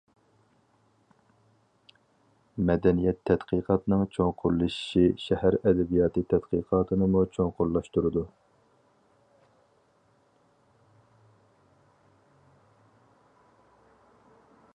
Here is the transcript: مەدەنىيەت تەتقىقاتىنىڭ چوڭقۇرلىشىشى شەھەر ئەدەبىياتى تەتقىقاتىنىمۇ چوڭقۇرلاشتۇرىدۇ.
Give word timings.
مەدەنىيەت 2.69 3.19
تەتقىقاتىنىڭ 3.29 4.01
چوڭقۇرلىشىشى 4.15 5.03
شەھەر 5.25 5.57
ئەدەبىياتى 5.63 6.23
تەتقىقاتىنىمۇ 6.33 7.23
چوڭقۇرلاشتۇرىدۇ. 7.35 8.25